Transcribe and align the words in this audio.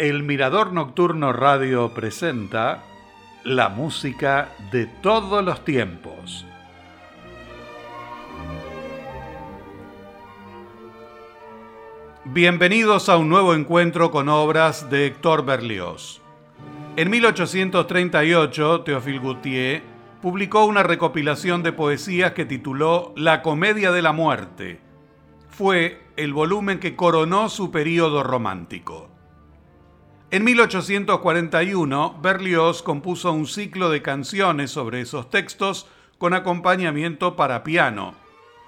El 0.00 0.22
Mirador 0.22 0.72
Nocturno 0.72 1.30
Radio 1.30 1.92
presenta 1.92 2.82
la 3.44 3.68
música 3.68 4.48
de 4.72 4.86
todos 4.86 5.44
los 5.44 5.62
tiempos. 5.62 6.46
Bienvenidos 12.24 13.10
a 13.10 13.18
un 13.18 13.28
nuevo 13.28 13.52
encuentro 13.52 14.10
con 14.10 14.30
obras 14.30 14.88
de 14.88 15.04
Héctor 15.04 15.44
Berlioz. 15.44 16.22
En 16.96 17.10
1838, 17.10 18.80
Théophile 18.80 19.18
Gautier 19.18 19.82
publicó 20.22 20.64
una 20.64 20.82
recopilación 20.82 21.62
de 21.62 21.74
poesías 21.74 22.32
que 22.32 22.46
tituló 22.46 23.12
La 23.16 23.42
Comedia 23.42 23.92
de 23.92 24.00
la 24.00 24.14
Muerte. 24.14 24.80
Fue 25.50 26.00
el 26.16 26.32
volumen 26.32 26.80
que 26.80 26.96
coronó 26.96 27.50
su 27.50 27.70
período 27.70 28.22
romántico. 28.22 29.09
En 30.32 30.44
1841, 30.44 32.20
Berlioz 32.22 32.82
compuso 32.82 33.32
un 33.32 33.48
ciclo 33.48 33.90
de 33.90 34.00
canciones 34.00 34.70
sobre 34.70 35.00
esos 35.00 35.28
textos 35.28 35.88
con 36.18 36.34
acompañamiento 36.34 37.34
para 37.34 37.64
piano. 37.64 38.14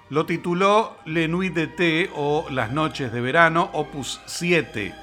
Lo 0.09 0.25
tituló 0.25 0.97
Le 1.05 1.29
Nuit 1.29 1.53
d'été 1.53 2.09
o 2.15 2.45
Las 2.49 2.73
Noches 2.73 3.13
de 3.13 3.21
Verano, 3.21 3.69
opus 3.71 4.19
7. 4.25 4.93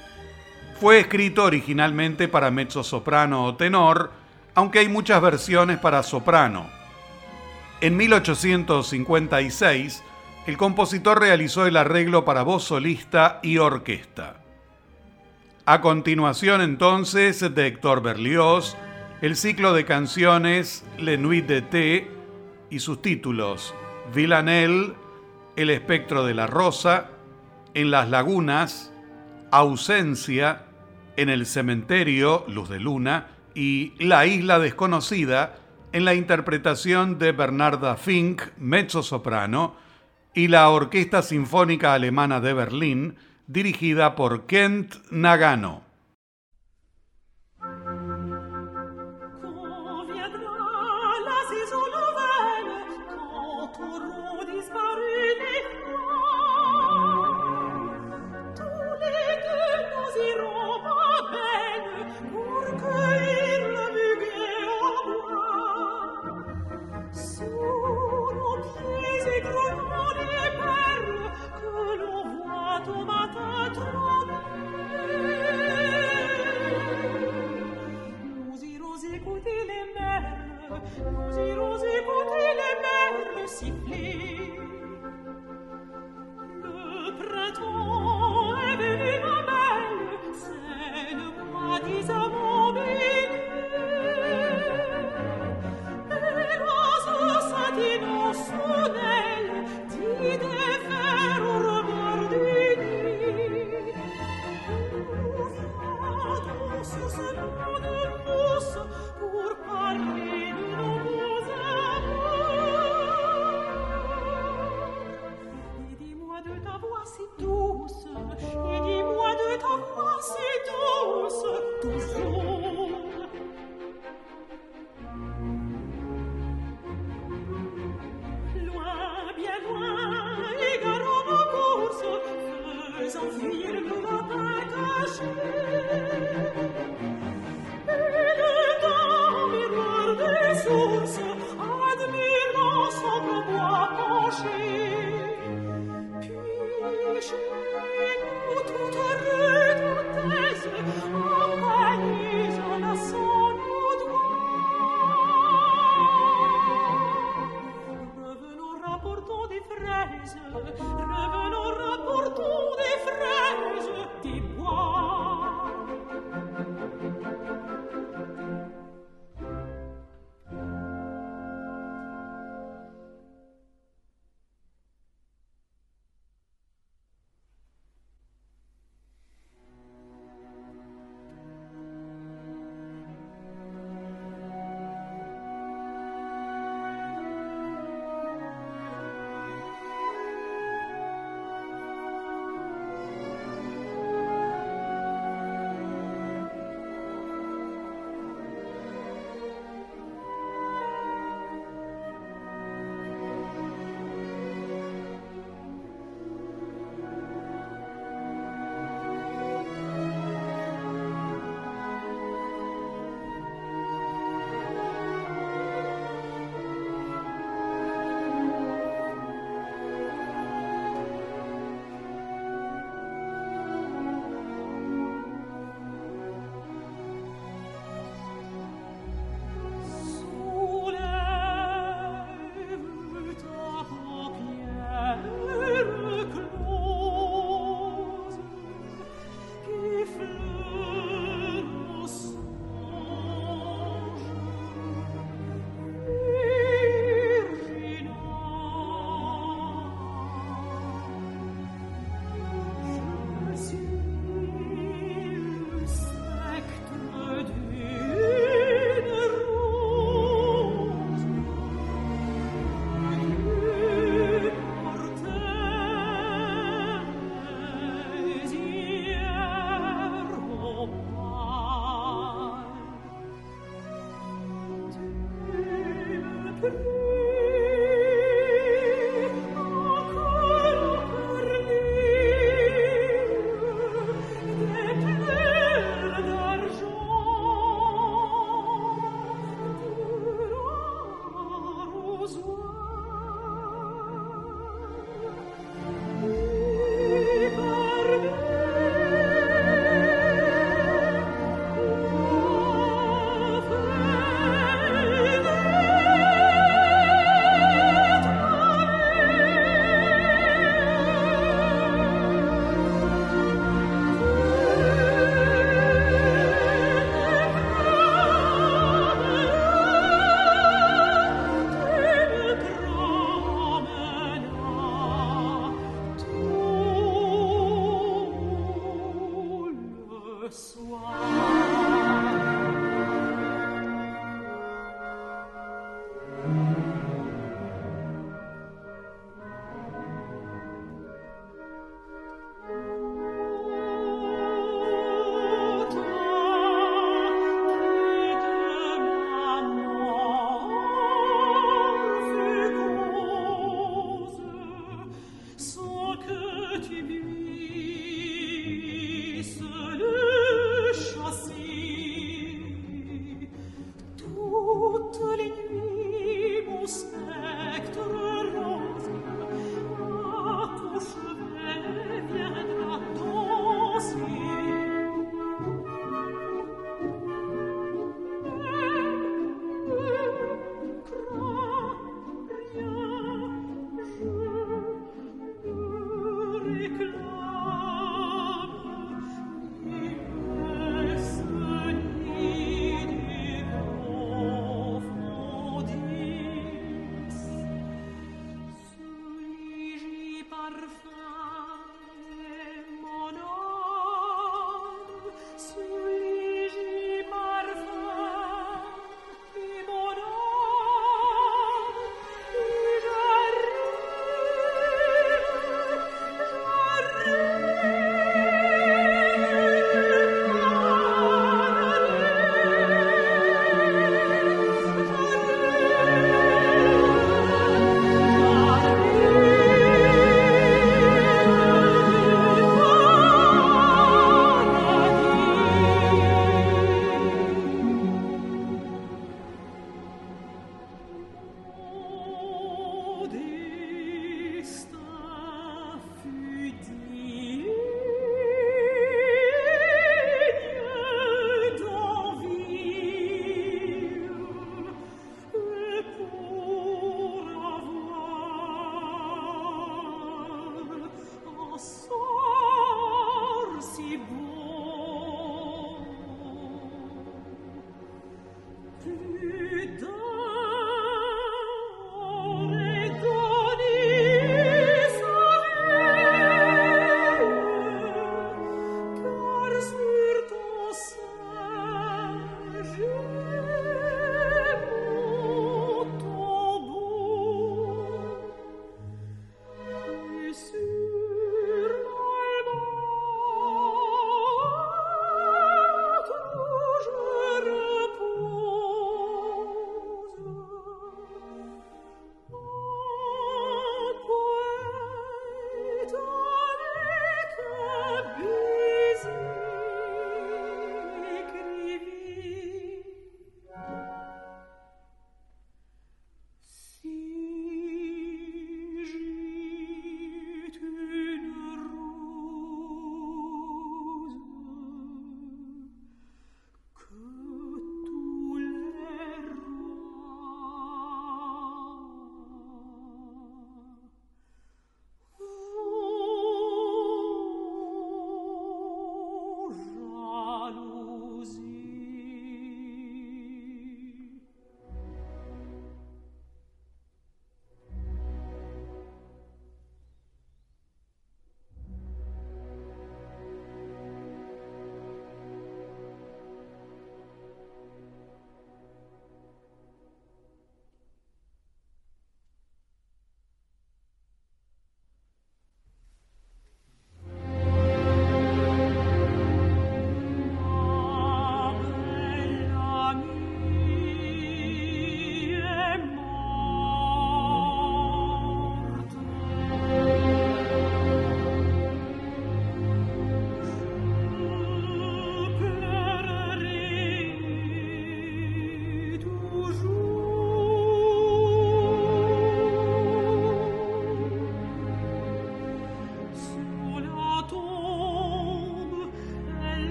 Fue 0.78 1.00
escrito 1.00 1.44
originalmente 1.44 2.28
para 2.28 2.50
mezzo-soprano 2.50 3.46
o 3.46 3.56
tenor, 3.56 4.10
aunque 4.54 4.80
hay 4.80 4.88
muchas 4.88 5.22
versiones 5.22 5.78
para 5.78 6.02
soprano. 6.02 6.66
En 7.80 7.96
1856, 7.96 10.02
el 10.46 10.58
compositor 10.58 11.20
realizó 11.20 11.64
el 11.64 11.78
arreglo 11.78 12.26
para 12.26 12.42
voz 12.42 12.64
solista 12.64 13.40
y 13.42 13.56
orquesta. 13.56 14.39
A 15.72 15.80
continuación 15.80 16.62
entonces 16.62 17.54
de 17.54 17.66
Héctor 17.68 18.02
Berlioz, 18.02 18.76
el 19.20 19.36
ciclo 19.36 19.72
de 19.72 19.84
canciones 19.84 20.84
Le 20.98 21.16
Nuit 21.16 21.46
d'été 21.46 22.10
y 22.70 22.80
sus 22.80 23.00
títulos 23.00 23.72
Villanelle, 24.12 24.94
El 25.54 25.70
espectro 25.70 26.24
de 26.24 26.34
la 26.34 26.48
rosa, 26.48 27.10
En 27.72 27.92
las 27.92 28.10
lagunas, 28.10 28.92
Ausencia, 29.52 30.64
En 31.16 31.28
el 31.28 31.46
cementerio, 31.46 32.44
Luz 32.48 32.68
de 32.68 32.80
Luna 32.80 33.28
y 33.54 33.92
La 34.00 34.26
isla 34.26 34.58
desconocida 34.58 35.54
en 35.92 36.04
la 36.04 36.14
interpretación 36.14 37.20
de 37.20 37.30
Bernarda 37.30 37.94
Fink, 37.94 38.42
mezzo 38.58 39.04
soprano, 39.04 39.76
y 40.34 40.48
la 40.48 40.68
Orquesta 40.68 41.22
Sinfónica 41.22 41.94
Alemana 41.94 42.40
de 42.40 42.54
Berlín, 42.54 43.16
dirigida 43.50 44.14
por 44.14 44.46
Kent 44.46 44.94
Nagano. 45.10 45.89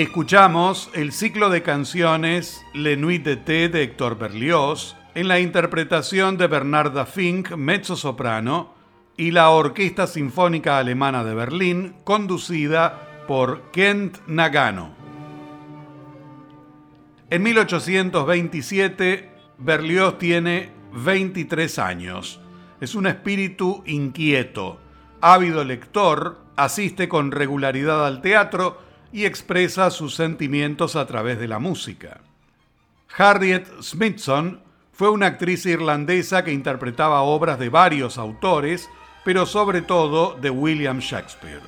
Escuchamos 0.00 0.88
el 0.94 1.12
ciclo 1.12 1.50
de 1.50 1.62
canciones 1.62 2.64
Le 2.72 2.96
Nuit 2.96 3.22
d'été 3.22 3.68
de 3.68 3.82
Héctor 3.82 4.16
Berlioz 4.16 4.96
en 5.14 5.28
la 5.28 5.40
interpretación 5.40 6.38
de 6.38 6.46
Bernarda 6.46 7.04
Fink, 7.04 7.50
mezzo-soprano, 7.50 8.72
y 9.18 9.30
la 9.30 9.50
Orquesta 9.50 10.06
Sinfónica 10.06 10.78
Alemana 10.78 11.22
de 11.22 11.34
Berlín, 11.34 11.96
conducida 12.04 13.24
por 13.28 13.70
Kent 13.72 14.26
Nagano. 14.26 14.94
En 17.28 17.42
1827, 17.42 19.30
Berlioz 19.58 20.16
tiene 20.16 20.70
23 20.94 21.78
años. 21.78 22.40
Es 22.80 22.94
un 22.94 23.06
espíritu 23.06 23.82
inquieto, 23.84 24.80
ávido 25.20 25.62
lector, 25.62 26.40
asiste 26.56 27.06
con 27.06 27.32
regularidad 27.32 28.06
al 28.06 28.22
teatro 28.22 28.88
y 29.12 29.24
expresa 29.24 29.90
sus 29.90 30.14
sentimientos 30.14 30.96
a 30.96 31.06
través 31.06 31.38
de 31.38 31.48
la 31.48 31.58
música. 31.58 32.20
Harriet 33.16 33.66
Smithson 33.82 34.60
fue 34.92 35.10
una 35.10 35.26
actriz 35.26 35.66
irlandesa 35.66 36.44
que 36.44 36.52
interpretaba 36.52 37.22
obras 37.22 37.58
de 37.58 37.68
varios 37.68 38.18
autores, 38.18 38.88
pero 39.24 39.46
sobre 39.46 39.82
todo 39.82 40.36
de 40.40 40.50
William 40.50 40.98
Shakespeare. 40.98 41.62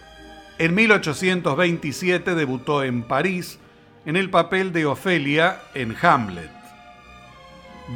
En 0.59 0.75
1827 0.75 2.35
debutó 2.35 2.85
en 2.85 3.03
París 3.03 3.59
en 4.05 4.17
el 4.17 4.31
papel 4.31 4.73
de 4.73 4.87
Ofelia 4.87 5.61
en 5.75 5.97
Hamlet. 6.03 6.51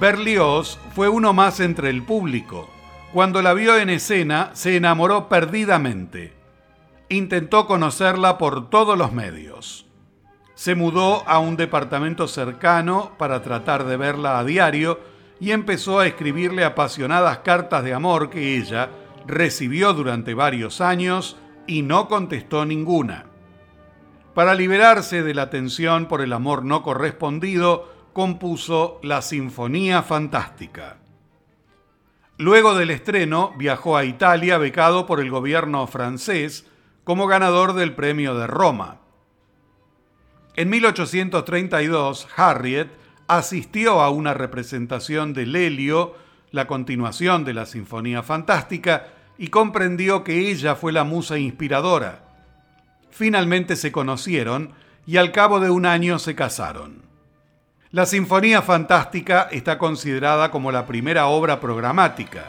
Berlioz 0.01 0.79
fue 0.95 1.09
uno 1.09 1.33
más 1.33 1.61
entre 1.61 1.91
el 1.91 2.03
público. 2.03 2.69
Cuando 3.13 3.41
la 3.41 3.55
vio 3.55 3.79
en 3.79 3.89
escena, 3.89 4.51
se 4.55 4.77
enamoró 4.77 5.29
perdidamente. 5.29 6.33
Intentó 7.09 7.67
conocerla 7.67 8.37
por 8.37 8.69
todos 8.69 8.99
los 8.99 9.13
medios. 9.13 9.87
Se 10.55 10.75
mudó 10.75 11.23
a 11.29 11.39
un 11.39 11.57
departamento 11.57 12.27
cercano 12.27 13.13
para 13.19 13.43
tratar 13.43 13.85
de 13.85 13.97
verla 13.97 14.39
a 14.39 14.45
diario 14.45 14.99
y 15.39 15.53
empezó 15.53 16.01
a 16.01 16.07
escribirle 16.07 16.65
apasionadas 16.65 17.39
cartas 17.39 17.85
de 17.85 17.95
amor 17.95 18.31
que 18.31 18.57
ella 18.57 18.91
recibió 19.27 19.93
durante 19.93 20.35
varios 20.35 20.81
años 20.81 21.37
y 21.67 21.83
no 21.83 22.09
contestó 22.09 22.65
ninguna. 22.65 23.27
Para 24.35 24.55
liberarse 24.55 25.23
de 25.23 25.35
la 25.35 25.49
tensión 25.49 26.07
por 26.07 26.21
el 26.23 26.33
amor 26.33 26.65
no 26.65 26.83
correspondido, 26.83 27.93
compuso 28.13 28.99
la 29.03 29.23
Sinfonía 29.23 30.03
Fantástica. 30.03 30.99
Luego 32.39 32.75
del 32.75 32.91
estreno, 32.91 33.55
viajó 33.57 33.97
a 33.97 34.05
Italia 34.05 34.59
becado 34.59 35.07
por 35.07 35.21
el 35.21 35.31
gobierno 35.31 35.87
francés 35.87 36.67
como 37.07 37.29
ganador 37.29 37.75
del 37.75 37.95
Premio 37.95 38.35
de 38.35 38.49
Roma. 38.49 38.97
En 40.57 40.69
1832, 40.71 42.27
Harriet 42.37 42.89
asistió 43.29 44.01
a 44.01 44.11
una 44.11 44.35
representación 44.35 45.33
de 45.33 45.47
Lelio, 45.47 46.17
la 46.51 46.67
continuación 46.67 47.45
de 47.45 47.55
la 47.55 47.65
Sinfonía 47.65 48.25
Fantástica, 48.25 49.07
y 49.39 49.49
comprendió 49.49 50.25
que 50.25 50.51
ella 50.51 50.75
fue 50.75 50.91
la 50.91 51.05
musa 51.05 51.39
inspiradora. 51.39 52.25
Finalmente 53.13 53.77
se 53.77 53.93
conocieron 53.93 54.73
y 55.07 55.19
al 55.19 55.31
cabo 55.31 55.61
de 55.61 55.71
un 55.71 55.87
año 55.87 56.19
se 56.19 56.35
casaron. 56.35 57.03
La 57.93 58.05
Sinfonía 58.05 58.63
Fantástica 58.63 59.43
está 59.53 59.79
considerada 59.79 60.51
como 60.51 60.73
la 60.73 60.87
primera 60.87 61.27
obra 61.27 61.61
programática. 61.61 62.47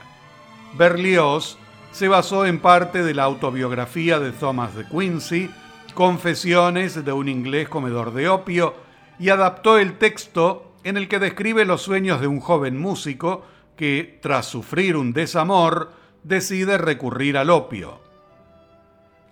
Berlioz 0.73 1.59
se 1.91 2.07
basó 2.07 2.45
en 2.45 2.59
parte 2.59 3.03
de 3.03 3.13
la 3.13 3.23
autobiografía 3.23 4.19
de 4.19 4.31
Thomas 4.31 4.75
de 4.75 4.85
Quincy, 4.85 5.49
Confesiones 5.93 7.03
de 7.03 7.11
un 7.11 7.27
inglés 7.27 7.69
comedor 7.69 8.13
de 8.13 8.29
opio, 8.29 8.75
y 9.19 9.29
adaptó 9.29 9.79
el 9.79 9.97
texto 9.97 10.73
en 10.83 10.95
el 10.95 11.07
que 11.07 11.19
describe 11.19 11.65
los 11.65 11.81
sueños 11.81 12.21
de 12.21 12.27
un 12.27 12.39
joven 12.39 12.79
músico 12.79 13.43
que, 13.75 14.19
tras 14.21 14.45
sufrir 14.45 14.95
un 14.95 15.11
desamor, 15.11 15.91
decide 16.23 16.77
recurrir 16.77 17.37
al 17.37 17.49
opio. 17.49 17.99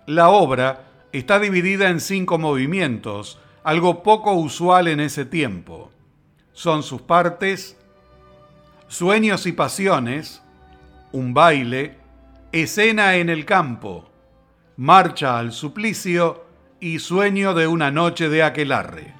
La 0.06 0.28
obra 0.28 0.86
está 1.12 1.38
dividida 1.38 1.88
en 1.88 2.00
cinco 2.00 2.38
movimientos, 2.38 3.38
algo 3.64 4.02
poco 4.02 4.32
usual 4.34 4.88
en 4.88 5.00
ese 5.00 5.24
tiempo. 5.24 5.90
Son 6.52 6.82
sus 6.82 7.02
partes 7.02 7.76
Sueños 8.88 9.46
y 9.46 9.52
Pasiones, 9.52 10.42
un 11.10 11.34
baile, 11.34 11.95
Escena 12.62 13.16
en 13.16 13.28
el 13.28 13.44
campo, 13.44 14.08
Marcha 14.78 15.38
al 15.38 15.52
suplicio 15.52 16.46
y 16.80 17.00
Sueño 17.00 17.52
de 17.52 17.66
una 17.66 17.90
noche 17.90 18.30
de 18.30 18.42
aquelarre. 18.42 19.12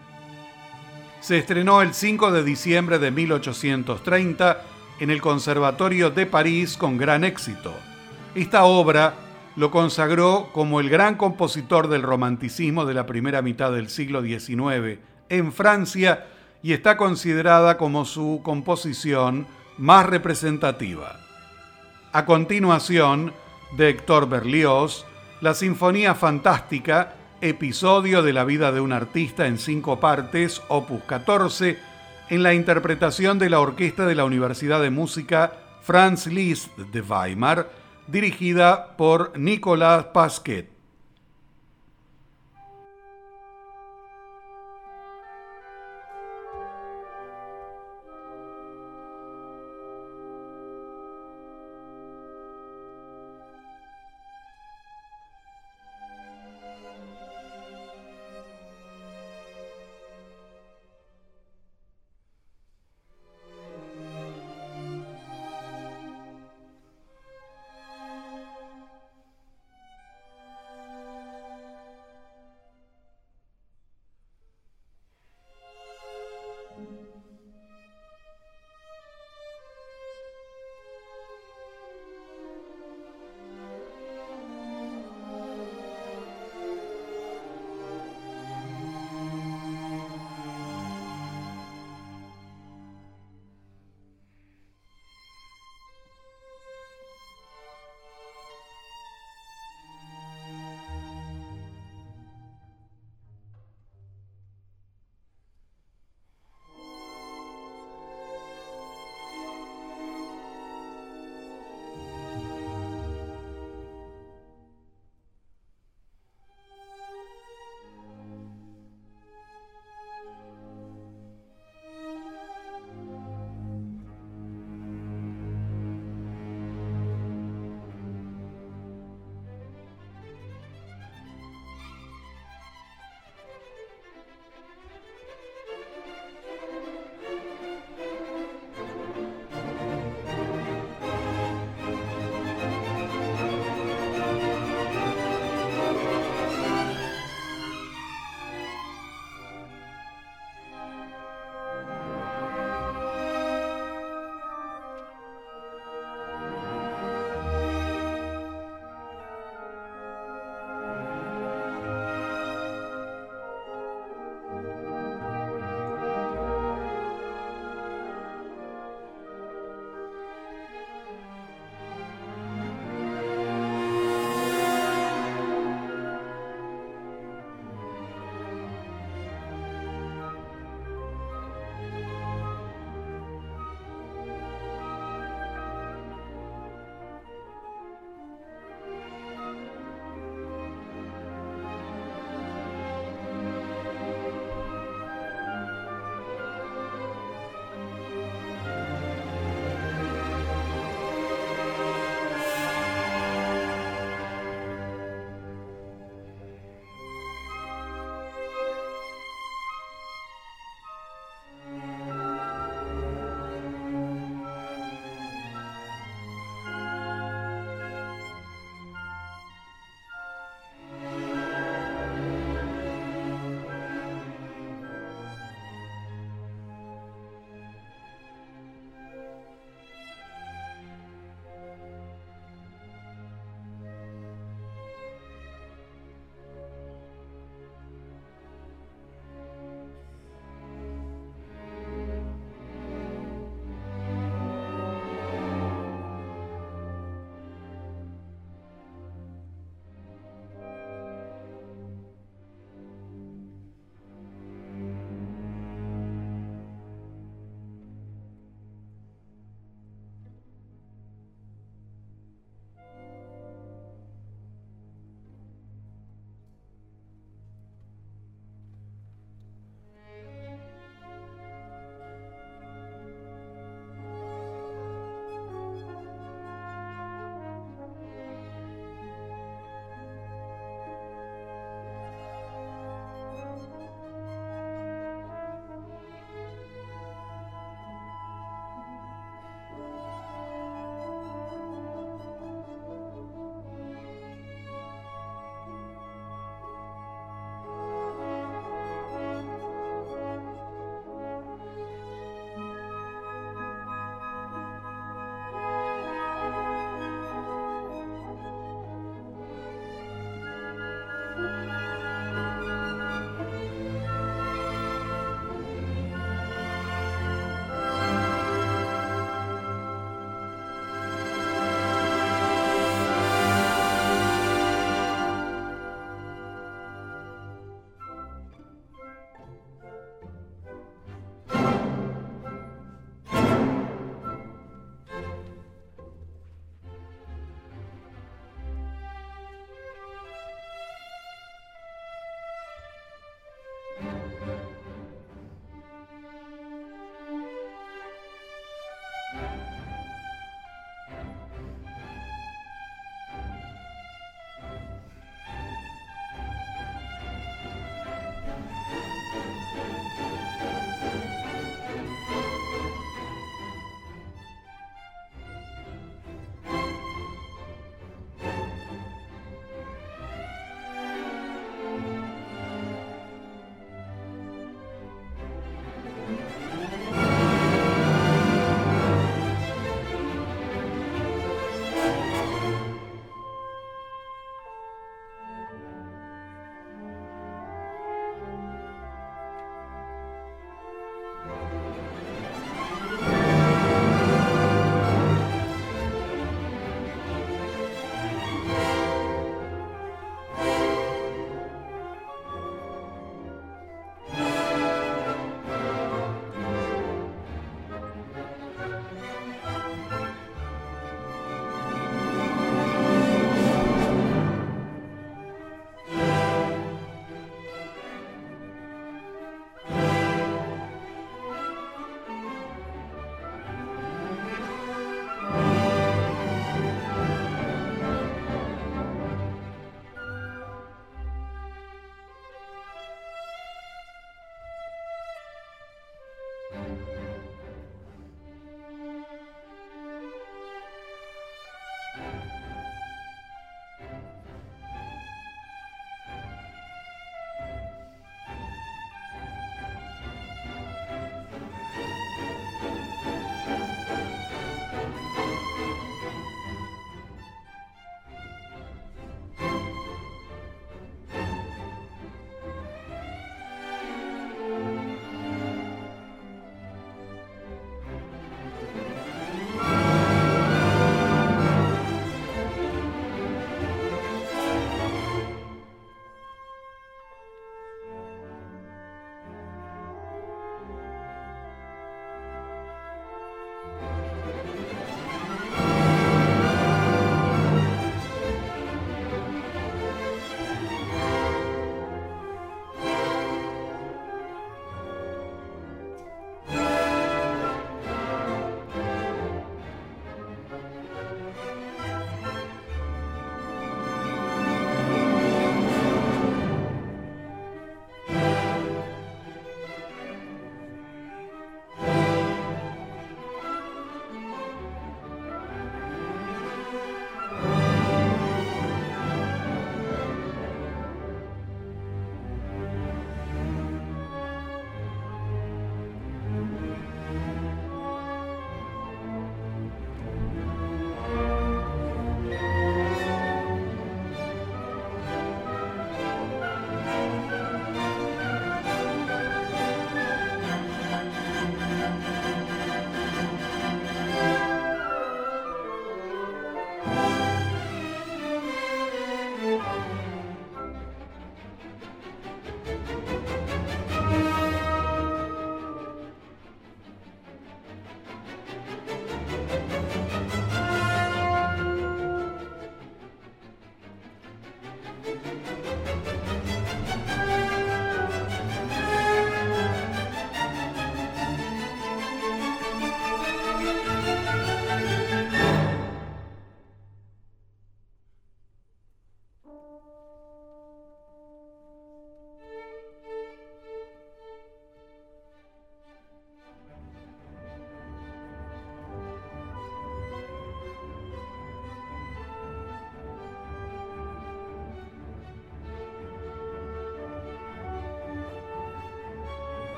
Se 1.20 1.37
estrenó 1.37 1.83
el 1.83 1.92
5 1.92 2.33
de 2.33 2.42
diciembre 2.42 2.99
de 2.99 3.11
1830 3.11 4.62
en 5.01 5.11
el 5.11 5.20
Conservatorio 5.20 6.09
de 6.09 6.24
París 6.24 6.78
con 6.78 6.97
gran 6.97 7.24
éxito. 7.24 7.74
Esta 8.34 8.64
obra 8.64 9.12
lo 9.55 9.70
consagró 9.70 10.49
como 10.55 10.80
el 10.80 10.89
gran 10.89 11.16
compositor 11.16 11.89
del 11.89 12.05
romanticismo 12.05 12.87
de 12.87 12.95
la 12.95 13.05
primera 13.05 13.43
mitad 13.43 13.70
del 13.70 13.91
siglo 13.91 14.22
XIX 14.22 14.99
en 15.28 15.53
Francia 15.53 16.26
y 16.62 16.72
está 16.72 16.97
considerada 16.97 17.76
como 17.76 18.07
su 18.07 18.41
composición 18.43 19.47
más 19.76 20.07
representativa. 20.07 21.26
A 22.17 22.25
continuación, 22.25 23.35
de 23.77 23.91
Héctor 23.91 24.27
Berlioz, 24.27 25.05
la 25.43 25.53
Sinfonía 25.53 26.14
Fantástica, 26.14 27.12
episodio 27.43 28.23
de 28.23 28.33
la 28.33 28.45
vida 28.45 28.73
de 28.73 28.81
un 28.81 28.95
artista 28.95 29.47
en 29.47 29.59
cinco 29.59 30.01
partes, 30.01 30.62
opus 30.69 31.03
14, 31.03 31.79
en 32.31 32.43
la 32.43 32.55
interpretación 32.55 33.39
de 33.39 33.51
la 33.51 33.61
Orquesta 33.61 34.07
de 34.07 34.14
la 34.14 34.25
Universidad 34.25 34.81
de 34.81 34.89
Música 34.89 35.59
Franz 35.83 36.27
Liszt 36.27 36.75
de 36.79 37.03
Weimar, 37.03 37.71
dirigida 38.07 38.97
por 38.97 39.39
Nicolas 39.39 40.07
Pasquet. 40.07 40.76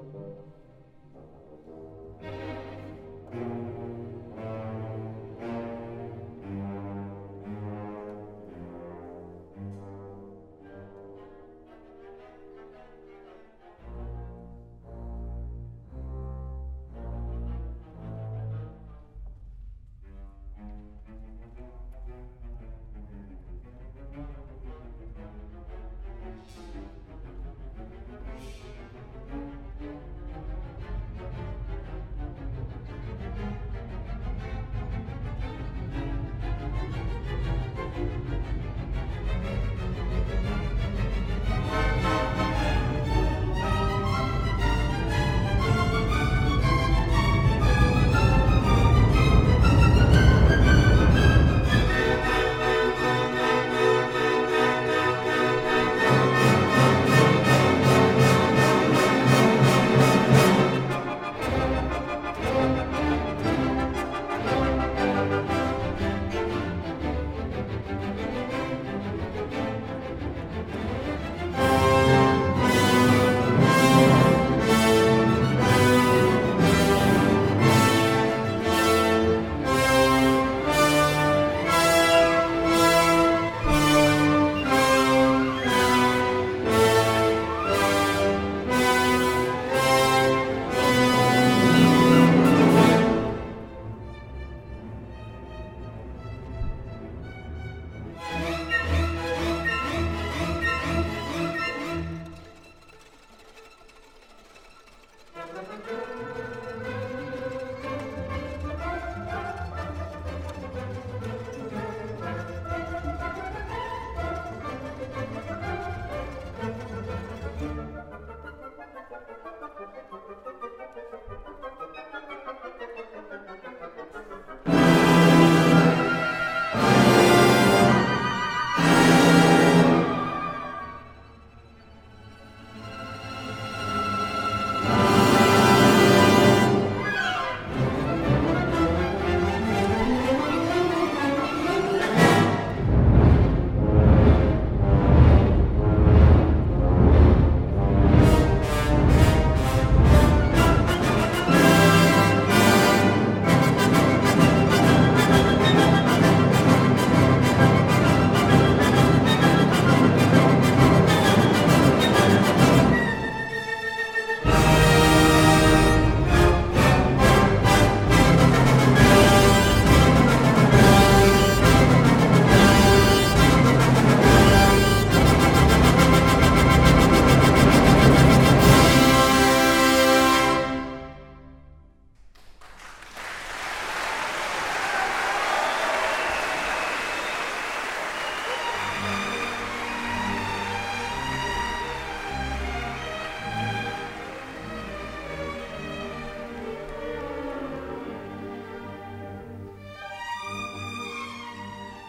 Thank 0.00 0.14
you. 2.42 2.47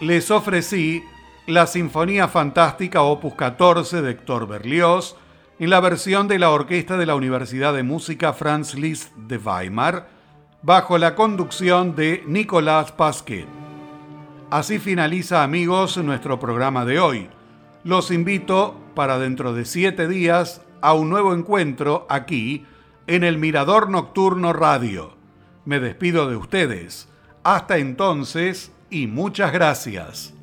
Les 0.09 0.31
ofrecí 0.31 1.03
la 1.45 1.67
Sinfonía 1.67 2.27
Fantástica 2.27 3.03
Opus 3.03 3.35
14 3.35 4.01
de 4.01 4.09
Héctor 4.09 4.47
Berlioz 4.47 5.15
en 5.59 5.69
la 5.69 5.79
versión 5.81 6.27
de 6.27 6.39
la 6.39 6.49
Orquesta 6.49 6.97
de 6.97 7.05
la 7.05 7.13
Universidad 7.13 7.75
de 7.75 7.83
Música 7.83 8.33
Franz 8.33 8.73
Liszt 8.73 9.13
de 9.15 9.37
Weimar, 9.37 10.09
bajo 10.63 10.97
la 10.97 11.13
conducción 11.13 11.95
de 11.95 12.23
Nicolás 12.25 12.91
Pasquet. 12.91 13.45
Así 14.49 14.79
finaliza, 14.79 15.43
amigos, 15.43 15.95
nuestro 15.97 16.39
programa 16.39 16.85
de 16.85 16.99
hoy. 16.99 17.29
Los 17.83 18.09
invito 18.09 18.79
para 18.95 19.19
dentro 19.19 19.53
de 19.53 19.63
siete 19.63 20.07
días 20.07 20.63
a 20.81 20.93
un 20.93 21.11
nuevo 21.11 21.35
encuentro 21.35 22.07
aquí 22.09 22.65
en 23.05 23.23
el 23.23 23.37
Mirador 23.37 23.91
Nocturno 23.91 24.53
Radio. 24.53 25.13
Me 25.65 25.79
despido 25.79 26.27
de 26.27 26.35
ustedes. 26.35 27.09
Hasta 27.43 27.77
entonces, 27.77 28.71
y 28.89 29.07
muchas 29.07 29.51
gracias. 29.51 30.33